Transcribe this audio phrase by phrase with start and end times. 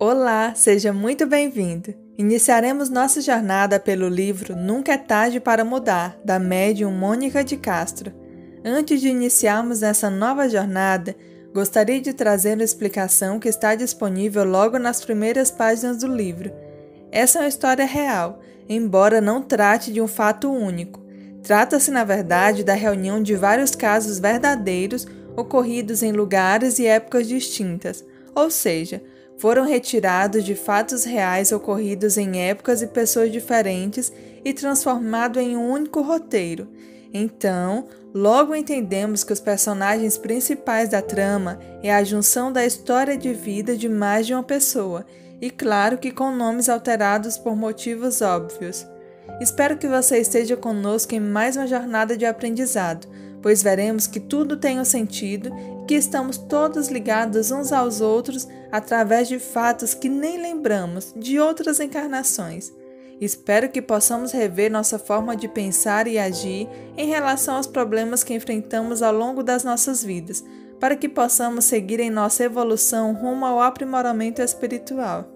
[0.00, 1.94] Olá, seja muito bem-vindo.
[2.18, 8.12] Iniciaremos nossa jornada pelo livro Nunca é Tarde para Mudar, da médium Mônica de Castro.
[8.64, 11.14] Antes de iniciarmos essa nova jornada,
[11.54, 16.52] gostaria de trazer uma explicação que está disponível logo nas primeiras páginas do livro.
[17.12, 21.00] Essa é uma história real, embora não trate de um fato único.
[21.40, 28.04] Trata-se, na verdade, da reunião de vários casos verdadeiros ocorridos em lugares e épocas distintas,
[28.34, 29.00] ou seja,
[29.44, 34.10] foram retirados de fatos reais ocorridos em épocas e pessoas diferentes
[34.42, 36.66] e transformado em um único roteiro.
[37.12, 43.34] Então, logo entendemos que os personagens principais da trama é a junção da história de
[43.34, 45.04] vida de mais de uma pessoa,
[45.42, 48.86] e claro que com nomes alterados por motivos óbvios.
[49.42, 53.06] Espero que você esteja conosco em mais uma jornada de aprendizado
[53.44, 55.52] pois veremos que tudo tem um sentido
[55.82, 61.38] e que estamos todos ligados uns aos outros através de fatos que nem lembramos de
[61.38, 62.72] outras encarnações.
[63.20, 68.32] Espero que possamos rever nossa forma de pensar e agir em relação aos problemas que
[68.32, 70.42] enfrentamos ao longo das nossas vidas,
[70.80, 75.33] para que possamos seguir em nossa evolução rumo ao aprimoramento espiritual.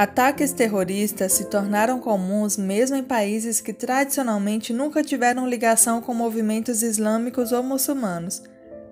[0.00, 6.82] Ataques terroristas se tornaram comuns mesmo em países que tradicionalmente nunca tiveram ligação com movimentos
[6.82, 8.42] islâmicos ou muçulmanos.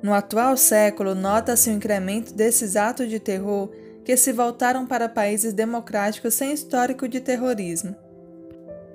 [0.03, 3.71] No atual século, nota-se o incremento desses atos de terror
[4.05, 7.97] que se voltaram para países democráticos sem histórico de terrorismo.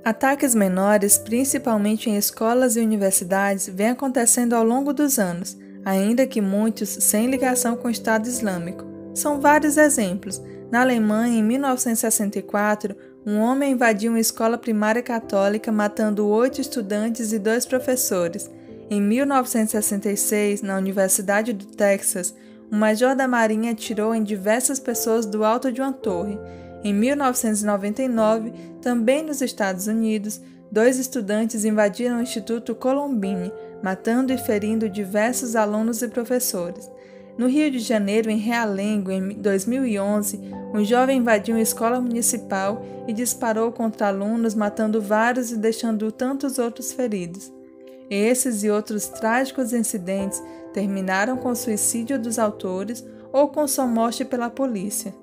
[0.06, 6.42] Ataques menores, principalmente em escolas e universidades, vêm acontecendo ao longo dos anos, ainda que
[6.42, 8.86] muitos sem ligação com o Estado Islâmico.
[9.16, 10.40] São vários exemplos
[10.74, 17.38] na Alemanha, em 1964, um homem invadiu uma escola primária católica, matando oito estudantes e
[17.38, 18.50] dois professores.
[18.90, 22.34] Em 1966, na Universidade do Texas,
[22.72, 26.40] um major da Marinha atirou em diversas pessoas do alto de uma torre.
[26.84, 28.52] Em 1999,
[28.82, 36.02] também nos Estados Unidos, dois estudantes invadiram o Instituto Columbine, matando e ferindo diversos alunos
[36.02, 36.90] e professores.
[37.38, 40.40] No Rio de Janeiro, em Realengo, em 2011,
[40.74, 46.60] um jovem invadiu uma escola municipal e disparou contra alunos, matando vários e deixando tantos
[46.60, 47.52] outros feridos.
[48.10, 54.24] Esses e outros trágicos incidentes terminaram com o suicídio dos autores ou com sua morte
[54.24, 55.14] pela polícia.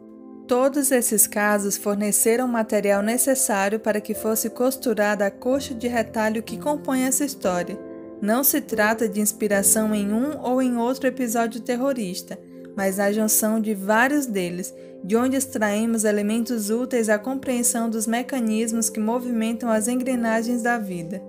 [0.49, 6.43] Todos esses casos forneceram o material necessário para que fosse costurada a coxa de retalho
[6.43, 7.90] que compõe essa história
[8.21, 12.39] não se trata de inspiração em um ou em outro episódio terrorista,
[12.77, 18.91] mas a junção de vários deles, de onde extraímos elementos úteis à compreensão dos mecanismos
[18.91, 21.23] que movimentam as engrenagens da vida.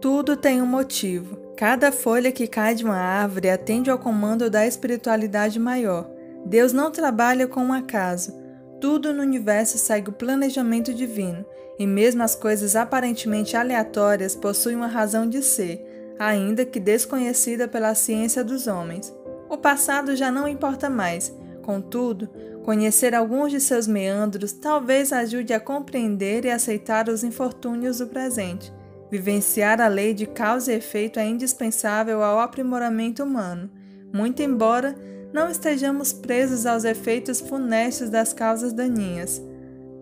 [0.00, 1.36] Tudo tem um motivo.
[1.56, 6.10] Cada folha que cai de uma árvore atende ao comando da espiritualidade maior.
[6.46, 8.32] Deus não trabalha com um acaso.
[8.80, 11.44] Tudo no universo segue o planejamento divino,
[11.78, 17.94] e mesmo as coisas aparentemente aleatórias possuem uma razão de ser, ainda que desconhecida pela
[17.94, 19.14] ciência dos homens.
[19.50, 22.28] O passado já não importa mais, contudo,
[22.62, 28.72] conhecer alguns de seus meandros talvez ajude a compreender e aceitar os infortúnios do presente.
[29.10, 33.68] Vivenciar a lei de causa e efeito é indispensável ao aprimoramento humano,
[34.12, 34.94] muito embora
[35.32, 39.42] não estejamos presos aos efeitos funestos das causas daninhas.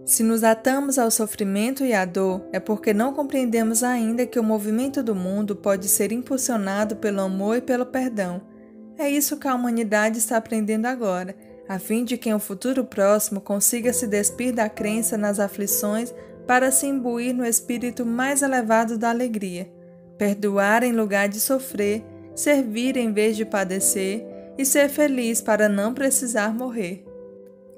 [0.05, 4.43] Se nos atamos ao sofrimento e à dor, é porque não compreendemos ainda que o
[4.43, 8.41] movimento do mundo pode ser impulsionado pelo amor e pelo perdão.
[8.97, 11.37] É isso que a humanidade está aprendendo agora,
[11.69, 16.15] a fim de que em um futuro próximo consiga se despir da crença nas aflições
[16.47, 19.71] para se imbuir no espírito mais elevado da alegria.
[20.16, 22.03] Perdoar em lugar de sofrer,
[22.34, 24.27] servir em vez de padecer
[24.58, 27.04] e ser feliz para não precisar morrer.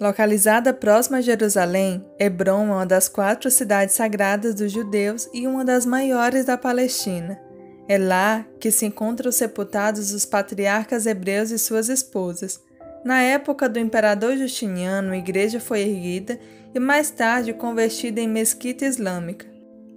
[0.00, 5.62] Localizada próxima a Jerusalém, Hebron é uma das quatro cidades sagradas dos judeus e uma
[5.62, 7.38] das maiores da Palestina.
[7.86, 12.58] É lá que se encontram sepultados os patriarcas hebreus e suas esposas.
[13.04, 16.40] Na época do imperador Justiniano, a igreja foi erguida
[16.74, 19.46] e mais tarde convertida em mesquita islâmica.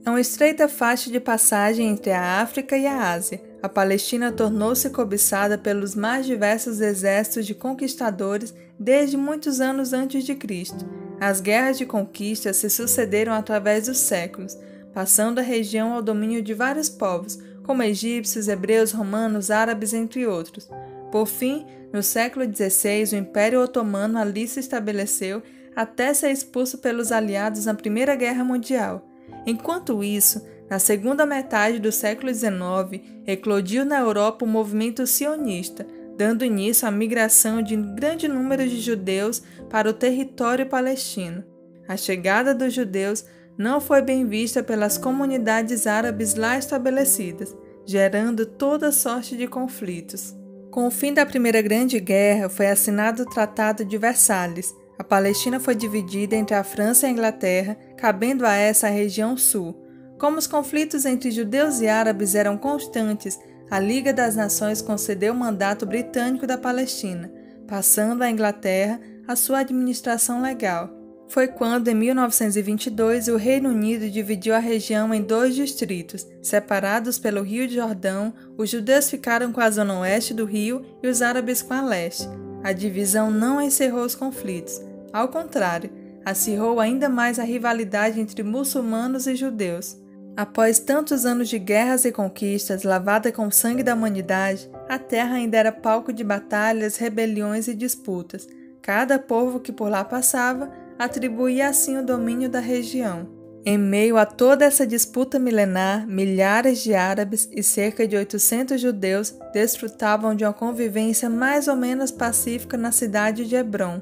[0.06, 4.89] É uma estreita faixa de passagem entre a África e a Ásia, a Palestina tornou-se
[4.89, 10.86] cobiçada pelos mais diversos exércitos de conquistadores desde muitos anos antes de Cristo.
[11.18, 14.57] As guerras de conquista se sucederam através dos séculos,
[14.94, 20.69] passando a região ao domínio de vários povos, como egípcios, hebreus, romanos, árabes, entre outros.
[21.10, 25.42] Por fim, no século XVI, o Império Otomano ali se estabeleceu
[25.74, 29.07] até ser expulso pelos aliados na Primeira Guerra Mundial.
[29.45, 35.86] Enquanto isso, na segunda metade do século XIX, eclodiu na Europa o movimento sionista,
[36.18, 41.44] dando início à migração de grande número de judeus para o território palestino.
[41.88, 43.25] A chegada dos judeus
[43.57, 47.56] não foi bem vista pelas comunidades árabes lá estabelecidas,
[47.86, 50.36] gerando toda sorte de conflitos.
[50.71, 54.74] Com o fim da Primeira Grande Guerra, foi assinado o Tratado de Versalhes.
[54.98, 59.38] A Palestina foi dividida entre a França e a Inglaterra, cabendo a essa a região
[59.38, 59.83] sul.
[60.18, 63.39] Como os conflitos entre judeus e árabes eram constantes,
[63.69, 67.31] a Liga das Nações concedeu o mandato britânico da Palestina,
[67.68, 71.04] passando à Inglaterra a sua administração legal.
[71.27, 76.27] Foi quando, em 1922, o Reino Unido dividiu a região em dois distritos.
[76.44, 81.24] Separados pelo Rio Jordão, os judeus ficaram com a zona oeste do rio e os
[81.24, 82.30] árabes com a leste.
[82.63, 84.80] A divisão não encerrou os conflitos.
[85.12, 85.89] Ao contrário,
[86.24, 89.98] acirrou ainda mais a rivalidade entre muçulmanos e judeus.
[90.36, 95.36] Após tantos anos de guerras e conquistas, lavada com o sangue da humanidade, a terra
[95.36, 98.48] ainda era palco de batalhas, rebeliões e disputas.
[98.82, 103.30] Cada povo que por lá passava atribuía assim o domínio da região.
[103.64, 109.38] Em meio a toda essa disputa milenar, milhares de árabes e cerca de 800 judeus
[109.54, 114.02] desfrutavam de uma convivência mais ou menos pacífica na cidade de Hebron.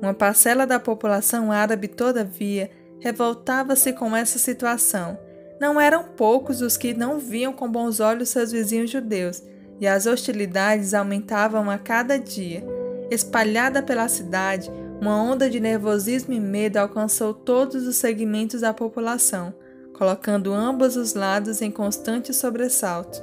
[0.00, 5.18] Uma parcela da população árabe, todavia, revoltava-se com essa situação
[5.60, 9.42] não eram poucos os que não viam com bons olhos seus vizinhos judeus,
[9.78, 12.64] e as hostilidades aumentavam a cada dia.
[13.10, 14.70] Espalhada pela cidade,
[15.00, 19.54] uma onda de nervosismo e medo alcançou todos os segmentos da população,
[19.92, 23.22] colocando ambos os lados em constante sobressalto.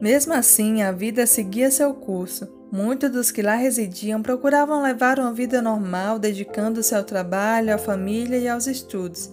[0.00, 2.48] Mesmo assim, a vida seguia seu curso.
[2.70, 8.36] Muitos dos que lá residiam procuravam levar uma vida normal, dedicando-se ao trabalho, à família
[8.36, 9.30] e aos estudos.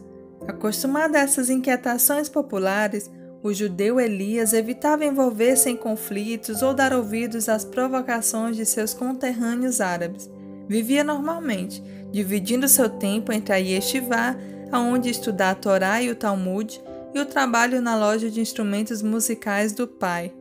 [0.52, 3.10] Acostumado a essas inquietações populares,
[3.42, 9.80] o judeu Elias evitava envolver-se em conflitos ou dar ouvidos às provocações de seus conterrâneos
[9.80, 10.30] árabes.
[10.68, 11.82] Vivia normalmente,
[12.12, 14.36] dividindo seu tempo entre a yeshivá,
[14.70, 16.82] aonde estudar a Torá e o Talmud,
[17.16, 20.34] e o trabalho na loja de instrumentos musicais do pai.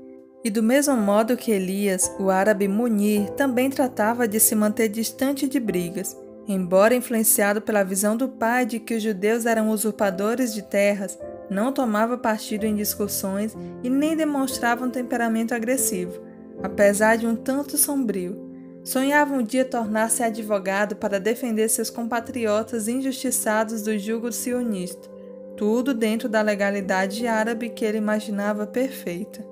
[0.43, 5.47] E do mesmo modo que Elias, o árabe Munir também tratava de se manter distante
[5.47, 6.17] de brigas.
[6.53, 11.17] Embora influenciado pela visão do pai de que os judeus eram usurpadores de terras,
[11.49, 16.21] não tomava partido em discussões e nem demonstrava um temperamento agressivo,
[16.61, 18.51] apesar de um tanto sombrio.
[18.83, 25.09] Sonhava um dia tornar-se advogado para defender seus compatriotas injustiçados do jugo sionista,
[25.57, 29.50] tudo dentro da legalidade árabe que ele imaginava perfeita.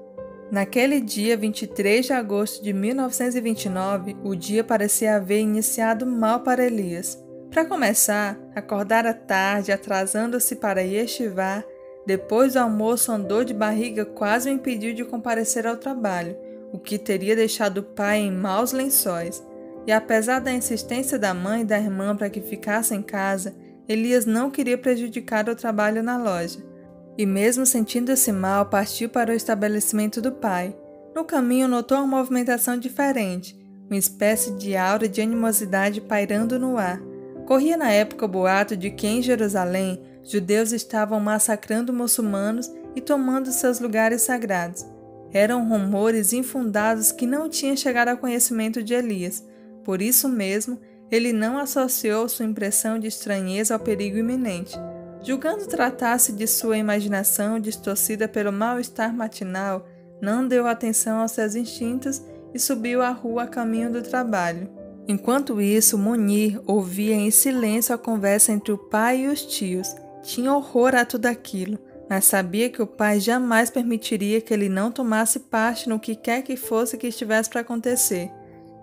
[0.50, 7.22] Naquele dia 23 de agosto de 1929, o dia parecia haver iniciado mal para Elias.
[7.50, 11.62] Para começar, acordara tarde, atrasando-se para Yeshivá.
[12.06, 16.34] Depois do almoço, andou de barriga quase o impediu de comparecer ao trabalho,
[16.72, 19.46] o que teria deixado o pai em maus lençóis.
[19.86, 23.54] E apesar da insistência da mãe e da irmã para que ficasse em casa,
[23.86, 26.67] Elias não queria prejudicar o trabalho na loja
[27.18, 30.74] e, mesmo sentindo-se mal, partiu para o estabelecimento do pai.
[31.16, 33.58] No caminho, notou uma movimentação diferente,
[33.90, 37.02] uma espécie de aura de animosidade pairando no ar.
[37.44, 43.50] Corria na época o boato de que em Jerusalém judeus estavam massacrando muçulmanos e tomando
[43.50, 44.86] seus lugares sagrados.
[45.32, 49.44] Eram rumores infundados que não tinham chegado ao conhecimento de Elias.
[49.82, 50.78] Por isso mesmo,
[51.10, 54.78] ele não associou sua impressão de estranheza ao perigo iminente.
[55.28, 59.86] Julgando tratar-se de sua imaginação distorcida pelo mal-estar matinal,
[60.22, 62.22] não deu atenção aos seus instintos
[62.54, 64.70] e subiu a rua a caminho do trabalho.
[65.06, 69.94] Enquanto isso, Munir ouvia em silêncio a conversa entre o pai e os tios.
[70.22, 74.90] Tinha horror a tudo aquilo, mas sabia que o pai jamais permitiria que ele não
[74.90, 78.30] tomasse parte no que quer que fosse que estivesse para acontecer.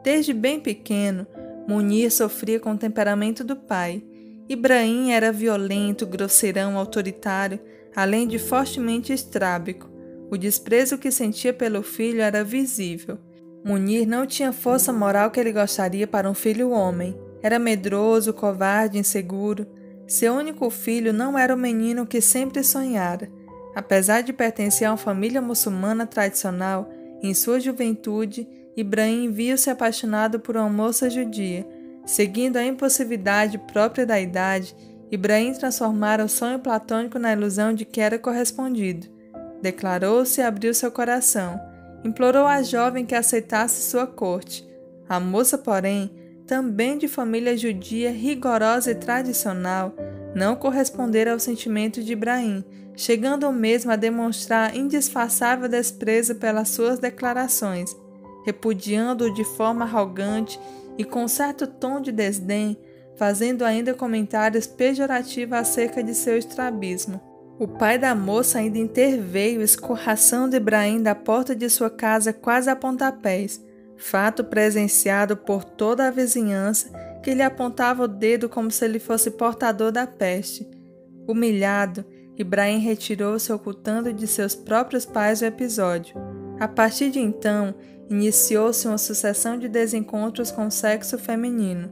[0.03, 1.25] Desde bem pequeno,
[1.67, 4.03] Munir sofria com o temperamento do pai
[4.47, 7.59] Ibrahim era violento, grosseirão, autoritário,
[7.95, 9.89] além de fortemente estrábico.
[10.29, 13.17] O desprezo que sentia pelo filho era visível.
[13.63, 17.17] Munir não tinha força moral que ele gostaria para um filho homem.
[17.41, 19.65] Era medroso, covarde, inseguro.
[20.07, 23.31] Seu único filho não era o menino que sempre sonhara.
[23.75, 26.87] Apesar de pertencer a uma família muçulmana tradicional,
[27.23, 28.47] em sua juventude,
[28.77, 31.65] Ibrahim viu-se apaixonado por uma moça judia
[32.05, 34.75] Seguindo a impulsividade própria da idade,
[35.11, 39.07] Ibrahim transformara o sonho platônico na ilusão de que era correspondido.
[39.61, 41.59] Declarou-se e abriu seu coração.
[42.03, 44.67] Implorou à jovem que aceitasse sua corte.
[45.09, 46.11] A moça, porém,
[46.45, 49.95] também de família judia rigorosa e tradicional,
[50.35, 52.63] não correspondera ao sentimento de Ibrahim,
[52.95, 57.95] chegando mesmo a demonstrar indisfaçável desprezo pelas suas declarações.
[58.45, 60.59] repudiando-o de forma arrogante
[60.97, 62.77] e com certo tom de desdém,
[63.15, 67.21] fazendo ainda comentários pejorativos acerca de seu estrabismo.
[67.57, 72.75] O pai da moça ainda interveio, escorraçando Ibrahim da porta de sua casa quase a
[72.75, 73.63] pontapés,
[73.95, 76.89] fato presenciado por toda a vizinhança
[77.23, 80.69] que lhe apontava o dedo como se ele fosse portador da peste.
[81.27, 82.05] Humilhado,
[82.37, 86.15] Ibrahim retirou-se ocultando de seus próprios pais o episódio.
[86.59, 87.73] A partir de então,
[88.09, 91.91] iniciou-se uma sucessão de desencontros com o sexo feminino.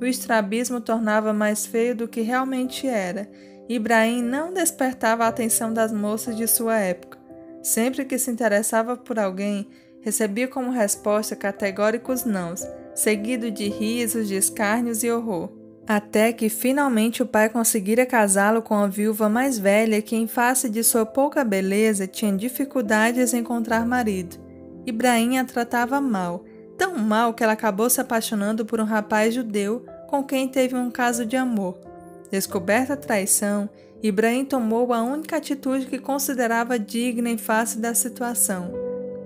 [0.00, 3.30] O estrabismo tornava mais feio do que realmente era.
[3.68, 7.18] Ibrahim não despertava a atenção das moças de sua época.
[7.62, 9.68] Sempre que se interessava por alguém,
[10.00, 15.50] recebia como resposta categóricos nãos, seguido de risos, de escárnios e horror.
[15.86, 20.68] Até que finalmente o pai conseguira casá-lo com a viúva mais velha que, em face
[20.68, 24.41] de sua pouca beleza, tinha dificuldades em encontrar marido.
[24.86, 26.44] Ibrahim a tratava mal,
[26.76, 30.90] tão mal que ela acabou se apaixonando por um rapaz judeu com quem teve um
[30.90, 31.78] caso de amor.
[32.30, 33.68] Descoberta a traição,
[34.02, 38.72] Ibrahim tomou a única atitude que considerava digna em face da situação.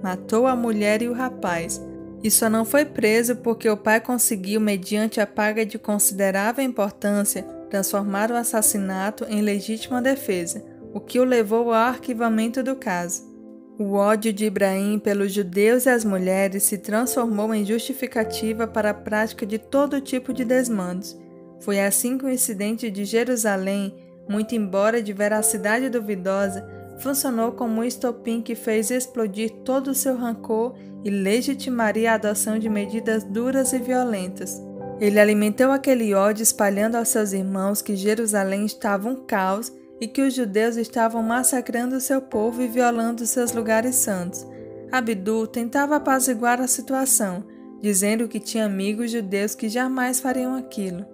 [0.03, 1.81] Matou a mulher e o rapaz,
[2.23, 7.43] e só não foi preso porque o pai conseguiu, mediante a paga de considerável importância,
[7.71, 13.36] transformar o assassinato em legítima defesa, o que o levou ao arquivamento do caso.
[13.79, 18.95] O ódio de Ibrahim pelos judeus e as mulheres se transformou em justificativa para a
[18.95, 21.15] prática de todo tipo de desmandos.
[21.61, 23.95] Foi assim que o incidente de Jerusalém,
[24.27, 26.67] muito embora de veracidade duvidosa,
[27.01, 32.59] funcionou como um estopim que fez explodir todo o seu rancor e legitimaria a adoção
[32.59, 34.59] de medidas duras e violentas.
[34.99, 40.23] Ele alimentou aquele ódio espalhando aos seus irmãos que Jerusalém estava um caos e que
[40.23, 44.47] os judeus estavam massacrando seu povo e violando seus lugares santos.
[44.91, 47.45] Abdu tentava apaziguar a situação,
[47.81, 51.05] dizendo que tinha amigos judeus que jamais fariam aquilo.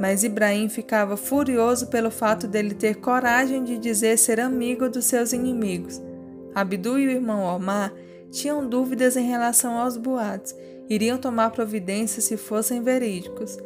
[0.00, 5.32] Mas Ibrahim ficava furioso pelo fato dele ter coragem de dizer ser amigo dos seus
[5.32, 6.00] inimigos.
[6.54, 7.92] Abdu e o irmão Omar
[8.30, 10.54] tinham dúvidas em relação aos boatos,
[10.88, 13.58] iriam tomar providência se fossem verídicos.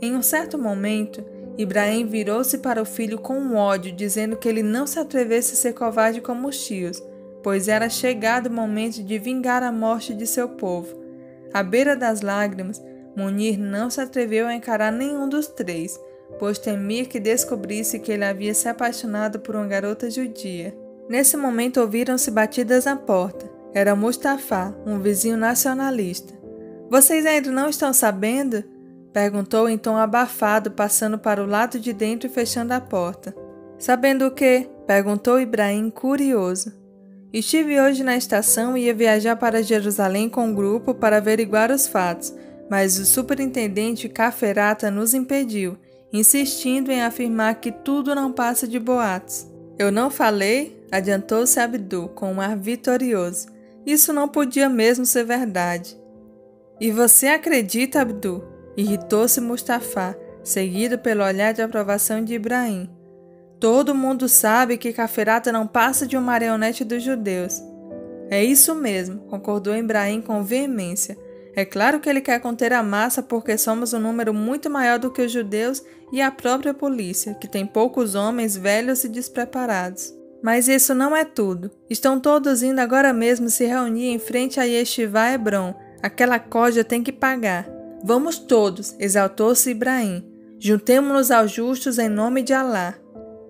[0.00, 1.24] Em um certo momento,
[1.58, 5.72] Ibrahim virou-se para o filho com ódio, dizendo que ele não se atrevesse a ser
[5.74, 7.02] covarde como os tios,
[7.42, 10.96] pois era chegado o momento de vingar a morte de seu povo.
[11.52, 12.80] À beira das lágrimas,
[13.16, 15.98] Munir não se atreveu a encarar nenhum dos três,
[16.38, 20.72] pois temia que descobrisse que ele havia se apaixonado por uma garota judia.
[21.08, 23.50] Nesse momento ouviram-se batidas na porta.
[23.74, 26.32] Era Mustafa, um vizinho nacionalista.
[26.88, 28.62] Vocês ainda não estão sabendo?
[29.12, 33.34] Perguntou em tom abafado, passando para o lado de dentro e fechando a porta.
[33.78, 34.68] Sabendo o quê?
[34.86, 36.72] Perguntou Ibrahim, curioso.
[37.32, 41.86] Estive hoje na estação e ia viajar para Jerusalém com um grupo para averiguar os
[41.86, 42.34] fatos,
[42.70, 45.76] mas o superintendente Caferata nos impediu,
[46.12, 49.46] insistindo em afirmar que tudo não passa de boatos.
[49.78, 50.82] Eu não falei?
[50.90, 53.46] Adiantou-se Abdu com um ar vitorioso.
[53.86, 55.96] Isso não podia mesmo ser verdade.
[56.80, 58.42] E você acredita, Abdu?
[58.78, 62.88] Irritou-se Mustafa, seguido pelo olhar de aprovação de Ibrahim.
[63.58, 67.60] Todo mundo sabe que Caferata não passa de uma marionete dos judeus.
[68.30, 71.18] É isso mesmo, concordou Ibrahim com veemência.
[71.56, 75.10] É claro que ele quer conter a massa porque somos um número muito maior do
[75.10, 75.82] que os judeus
[76.12, 80.14] e a própria polícia, que tem poucos homens velhos e despreparados.
[80.40, 81.68] Mas isso não é tudo.
[81.90, 85.74] Estão todos indo agora mesmo se reunir em frente a Yeshiva Hebron.
[86.00, 87.77] Aquela coja tem que pagar.
[88.02, 90.24] Vamos todos, exaltou-se Ibrahim.
[90.58, 92.94] Juntemo-nos aos justos em nome de Alá.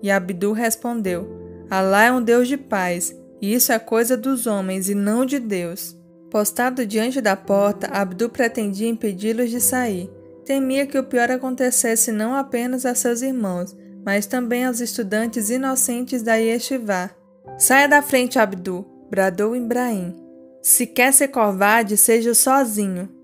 [0.02, 1.28] E Abdu respondeu:
[1.71, 5.38] Alá é um Deus de paz, e isso é coisa dos homens e não de
[5.38, 5.97] Deus.
[6.31, 10.11] Postado diante da porta, Abdu pretendia impedi-los de sair.
[10.45, 16.23] Temia que o pior acontecesse não apenas a seus irmãos, mas também aos estudantes inocentes
[16.23, 17.11] da Yeshiva.
[17.59, 20.14] Saia da frente, Abdu, bradou Ibrahim.
[20.62, 23.18] Se quer ser covarde, seja sozinho.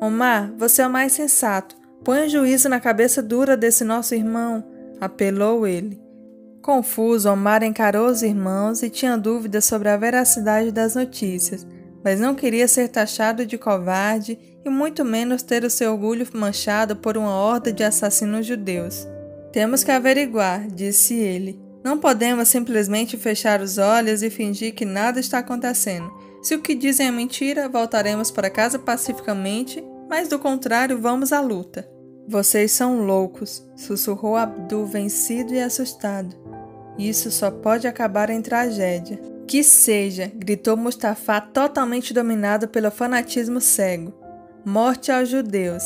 [0.00, 1.76] Omar, você é o mais sensato.
[2.04, 4.64] Põe um juízo na cabeça dura desse nosso irmão,
[5.00, 6.00] apelou ele.
[6.62, 11.66] Confuso, Omar encarou os irmãos e tinha dúvidas sobre a veracidade das notícias,
[12.04, 16.96] mas não queria ser taxado de covarde e muito menos ter o seu orgulho manchado
[16.96, 19.06] por uma horda de assassinos judeus.
[19.52, 21.58] Temos que averiguar, disse ele.
[21.82, 26.12] Não podemos simplesmente fechar os olhos e fingir que nada está acontecendo.
[26.46, 31.40] Se o que dizem é mentira, voltaremos para casa pacificamente, mas do contrário, vamos à
[31.40, 31.90] luta.
[32.28, 36.36] Vocês são loucos, sussurrou Abdul vencido e assustado.
[36.96, 39.20] Isso só pode acabar em tragédia.
[39.44, 44.14] Que seja, gritou Mustafa, totalmente dominado pelo fanatismo cego.
[44.64, 45.82] Morte aos judeus.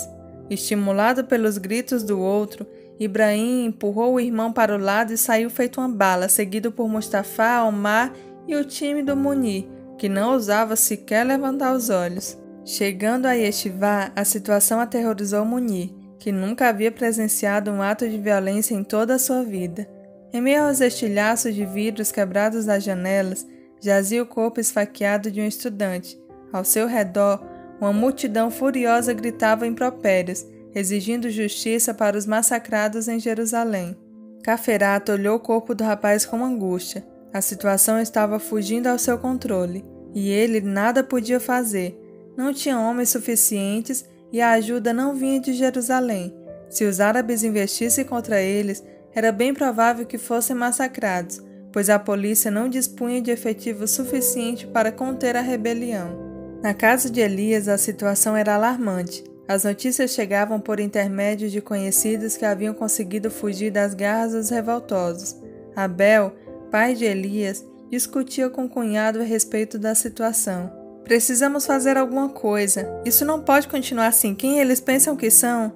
[0.50, 2.66] Estimulado pelos gritos do outro,
[2.98, 7.62] Ibrahim empurrou o irmão para o lado e saiu feito uma bala, seguido por Mustafa,
[7.62, 8.12] Omar
[8.46, 12.38] e o time do Munir, que não ousava sequer levantar os olhos.
[12.64, 18.74] Chegando a Yeshiva, a situação aterrorizou Munir, que nunca havia presenciado um ato de violência
[18.74, 19.86] em toda a sua vida.
[20.32, 23.46] Em meio aos estilhaços de vidros quebrados das janelas,
[23.78, 26.18] jazia o corpo esfaqueado de um estudante.
[26.50, 27.46] Ao seu redor,
[27.78, 33.94] uma multidão furiosa gritava impropérios, exigindo justiça para os massacrados em Jerusalém.
[34.42, 37.04] Caferato olhou o corpo do rapaz com angústia.
[37.32, 39.84] A situação estava fugindo ao seu controle,
[40.14, 41.96] e ele nada podia fazer.
[42.36, 46.34] Não tinha homens suficientes e a ajuda não vinha de Jerusalém.
[46.68, 48.82] Se os árabes investissem contra eles,
[49.14, 54.92] era bem provável que fossem massacrados, pois a polícia não dispunha de efetivo suficiente para
[54.92, 56.30] conter a rebelião.
[56.62, 59.24] Na casa de Elias, a situação era alarmante.
[59.48, 65.36] As notícias chegavam por intermédio de conhecidos que haviam conseguido fugir das garras dos revoltosos.
[65.74, 66.32] Abel,
[66.70, 70.72] pai de Elias, discutia com o cunhado a respeito da situação.
[71.04, 72.88] Precisamos fazer alguma coisa.
[73.04, 74.34] Isso não pode continuar assim.
[74.34, 75.72] Quem eles pensam que são?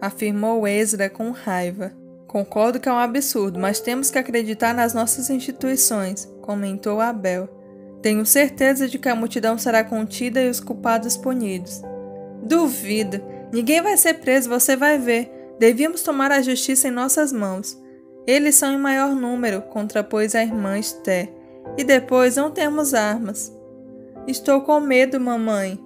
[0.00, 1.92] Afirmou Ezra com raiva.
[2.26, 7.48] Concordo que é um absurdo, mas temos que acreditar nas nossas instituições, comentou Abel.
[8.02, 11.80] Tenho certeza de que a multidão será contida e os culpados punidos.
[12.42, 13.22] Duvido.
[13.50, 15.32] Ninguém vai ser preso, você vai ver.
[15.58, 17.77] Devíamos tomar a justiça em nossas mãos.
[18.28, 21.32] Eles são em maior número, contrapôs a irmã Esté.
[21.78, 23.50] E depois não temos armas.
[24.26, 25.80] Estou com medo, mamãe,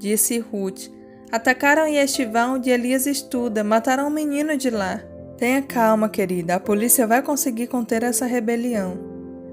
[0.00, 0.88] disse Ruth.
[1.30, 5.00] Atacaram Yeshiva onde Elias estuda, mataram um menino de lá.
[5.38, 8.98] Tenha calma, querida, a polícia vai conseguir conter essa rebelião.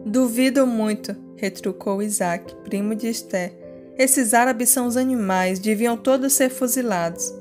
[0.03, 3.53] Duvido muito, retrucou Isaac, primo de Esté.
[3.99, 7.31] Esses árabes são os animais, deviam todos ser fuzilados.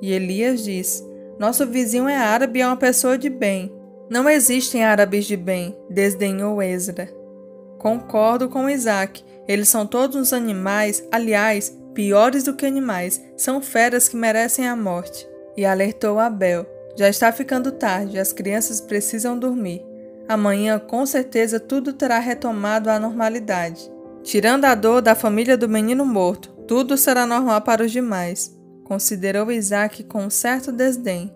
[0.00, 1.06] E Elias disse:
[1.38, 3.75] Nosso vizinho é árabe e é uma pessoa de bem.
[4.08, 7.08] Não existem árabes de bem, desdenhou Ezra.
[7.78, 9.24] Concordo com Isaac.
[9.48, 14.76] Eles são todos uns animais, aliás, piores do que animais, são feras que merecem a
[14.76, 15.28] morte.
[15.56, 19.84] E alertou Abel: Já está ficando tarde, as crianças precisam dormir.
[20.28, 23.90] Amanhã, com certeza, tudo terá retomado à normalidade.
[24.22, 29.52] Tirando a dor da família do menino morto, tudo será normal para os demais, considerou
[29.52, 31.32] Isaac com um certo desdém.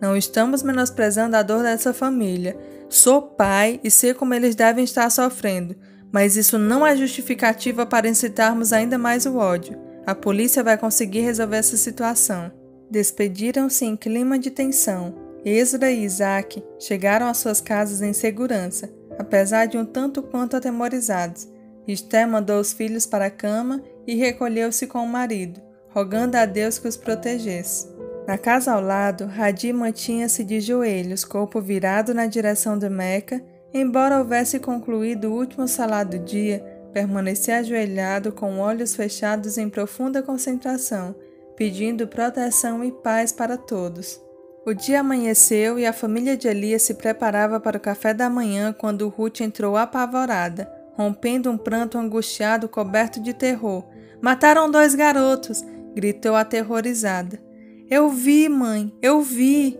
[0.00, 2.56] Não estamos menosprezando a dor dessa família.
[2.88, 5.76] Sou pai e sei como eles devem estar sofrendo,
[6.10, 9.78] mas isso não é justificativa para incitarmos ainda mais o ódio.
[10.06, 12.50] A polícia vai conseguir resolver essa situação.
[12.90, 15.14] Despediram-se em clima de tensão.
[15.44, 21.46] Ezra e Isaac chegaram às suas casas em segurança, apesar de um tanto quanto atemorizados.
[21.86, 25.60] Esté mandou os filhos para a cama e recolheu-se com o marido,
[25.90, 27.99] rogando a Deus que os protegesse.
[28.30, 33.42] Na casa ao lado, Hadi mantinha-se de joelhos, corpo virado na direção de Meca,
[33.74, 40.22] embora houvesse concluído o último salar do dia, permanecia ajoelhado com olhos fechados em profunda
[40.22, 41.12] concentração,
[41.56, 44.22] pedindo proteção e paz para todos.
[44.64, 48.72] O dia amanheceu e a família de Elias se preparava para o café da manhã
[48.72, 53.84] quando Ruth entrou apavorada, rompendo um pranto angustiado coberto de terror.
[54.20, 55.64] Mataram dois garotos!
[55.96, 57.49] gritou aterrorizada.
[57.90, 59.76] Eu vi, mãe, eu vi.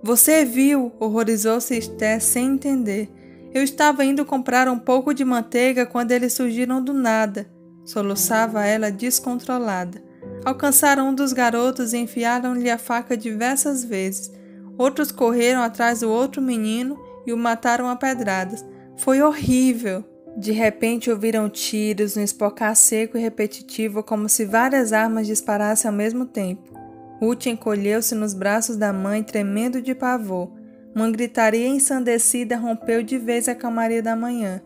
[0.00, 3.10] Você viu, horrorizou-se Esther sem entender.
[3.52, 7.50] Eu estava indo comprar um pouco de manteiga quando eles surgiram do nada,
[7.84, 10.00] soluçava ela descontrolada.
[10.44, 14.30] Alcançaram um dos garotos e enfiaram-lhe a faca diversas vezes.
[14.78, 18.64] Outros correram atrás do outro menino e o mataram a pedradas.
[18.96, 20.04] Foi horrível.
[20.36, 25.96] De repente ouviram tiros, um espocar seco e repetitivo, como se várias armas disparassem ao
[25.96, 26.77] mesmo tempo.
[27.20, 30.52] Ruth encolheu-se nos braços da mãe, tremendo de pavor.
[30.94, 34.62] Uma gritaria ensandecida rompeu de vez a calmaria da manhã.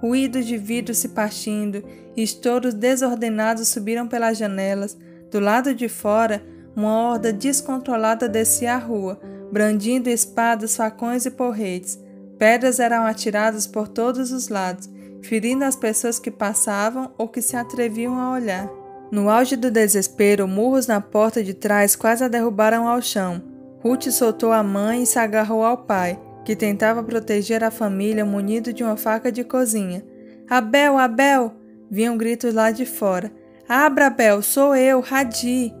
[0.00, 1.84] Ruídos de vidro se partindo
[2.16, 4.96] e estouros desordenados subiram pelas janelas.
[5.30, 6.42] Do lado de fora,
[6.74, 9.20] uma horda descontrolada descia a rua,
[9.52, 11.98] brandindo espadas, facões e porretes.
[12.38, 14.88] Pedras eram atiradas por todos os lados,
[15.22, 18.79] ferindo as pessoas que passavam ou que se atreviam a olhar.
[19.10, 23.42] No auge do desespero, murros na porta de trás quase a derrubaram ao chão.
[23.82, 28.72] Ruth soltou a mãe e se agarrou ao pai, que tentava proteger a família munido
[28.72, 30.04] de uma faca de cozinha.
[30.48, 31.54] Abel, Abel!
[31.90, 33.32] Vinham gritos lá de fora.
[33.68, 35.74] Abra, Abel, sou eu, Radi!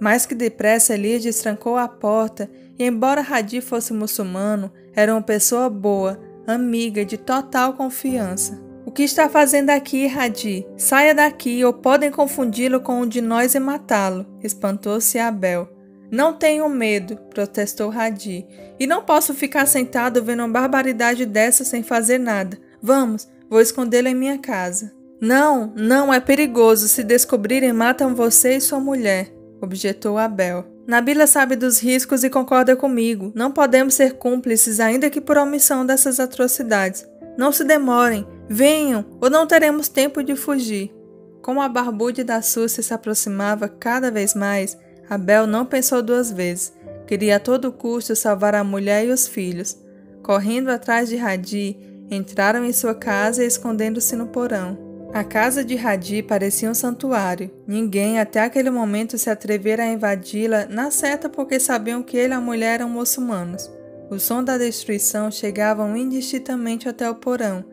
[0.00, 5.70] Mais que depressa, Elias destrancou a porta e, embora Radi fosse muçulmano, era uma pessoa
[5.70, 8.63] boa, amiga, de total confiança.
[8.94, 10.64] Que está fazendo aqui, Radi?
[10.76, 15.68] Saia daqui, ou podem confundi-lo com um de nós e matá-lo, espantou-se Abel.
[16.12, 18.46] Não tenho medo, protestou Radi,
[18.78, 22.56] e não posso ficar sentado vendo uma barbaridade dessa sem fazer nada.
[22.80, 24.92] Vamos, vou escondê-lo em minha casa.
[25.20, 26.86] Não, não, é perigoso.
[26.86, 30.64] Se descobrirem, matam você e sua mulher, objetou Abel.
[30.86, 33.32] Nabila sabe dos riscos e concorda comigo.
[33.34, 37.04] Não podemos ser cúmplices, ainda que por omissão dessas atrocidades.
[37.36, 40.94] Não se demorem, venham, ou não teremos tempo de fugir.
[41.42, 44.78] Como a barbude da Súcia se aproximava cada vez mais,
[45.08, 46.72] Abel não pensou duas vezes.
[47.06, 49.76] Queria a todo custo salvar a mulher e os filhos.
[50.22, 51.76] Correndo atrás de Radi,
[52.10, 54.78] entraram em sua casa e escondendo-se no porão.
[55.12, 57.50] A casa de Radi parecia um santuário.
[57.66, 62.36] Ninguém até aquele momento se atrevera a invadi-la, na certa porque sabiam que ele e
[62.36, 63.70] a mulher eram muçulmanos.
[64.10, 67.64] O som da destruição chegavam indistintamente até o porão,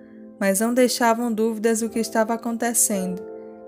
[0.42, 3.22] mas não deixavam dúvidas do que estava acontecendo.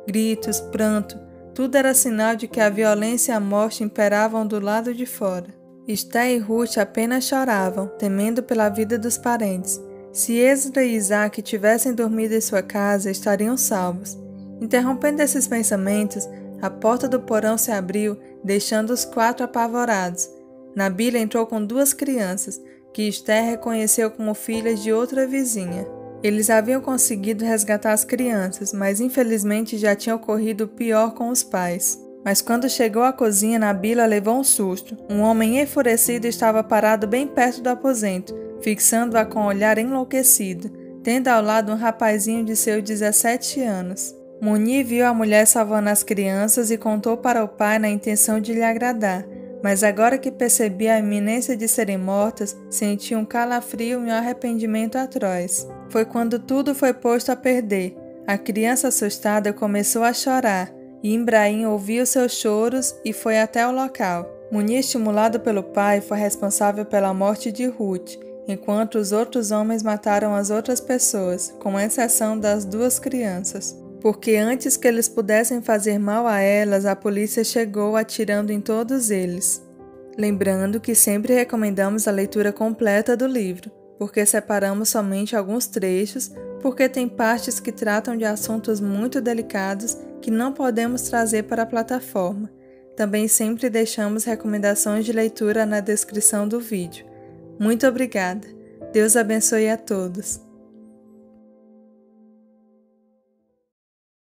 [0.08, 1.20] Gritos, pranto,
[1.54, 5.54] tudo era sinal de que a violência e a morte imperavam do lado de fora.
[5.88, 9.80] Esté e Ruth apenas choravam, temendo pela vida dos parentes.
[10.12, 14.18] Se Esdra e Isaac tivessem dormido em sua casa, estariam salvos.
[14.60, 16.28] Interrompendo esses pensamentos,
[16.60, 20.28] a porta do porão se abriu, deixando os quatro apavorados.
[20.76, 22.60] Nabila entrou com duas crianças,
[22.92, 25.86] que Esther reconheceu como filhas de outra vizinha.
[26.24, 32.02] Eles haviam conseguido resgatar as crianças, mas infelizmente já tinha ocorrido pior com os pais.
[32.24, 34.98] Mas quando chegou à cozinha, Nabila levou um susto.
[35.10, 40.70] Um homem enfurecido estava parado bem perto do aposento, fixando-a com um olhar enlouquecido,
[41.04, 44.16] tendo ao lado um rapazinho de seus 17 anos.
[44.42, 48.54] Muni viu a mulher salvando as crianças e contou para o pai na intenção de
[48.54, 49.26] lhe agradar,
[49.62, 54.98] mas agora que percebia a iminência de serem mortas, sentia um calafrio e um arrependimento
[54.98, 55.68] atroz.
[55.94, 57.96] Foi quando tudo foi posto a perder.
[58.26, 63.72] A criança assustada começou a chorar, e Ibrahim ouviu seus choros e foi até o
[63.72, 64.28] local.
[64.52, 68.16] Munir, estimulado pelo pai, foi responsável pela morte de Ruth,
[68.48, 74.76] enquanto os outros homens mataram as outras pessoas, com exceção das duas crianças porque antes
[74.76, 79.66] que eles pudessem fazer mal a elas, a polícia chegou atirando em todos eles.
[80.18, 86.90] Lembrando que sempre recomendamos a leitura completa do livro, porque separamos somente alguns trechos, porque
[86.90, 92.50] tem partes que tratam de assuntos muito delicados que não podemos trazer para a plataforma.
[92.96, 97.06] Também sempre deixamos recomendações de leitura na descrição do vídeo.
[97.60, 98.48] Muito obrigada.
[98.92, 100.43] Deus abençoe a todos.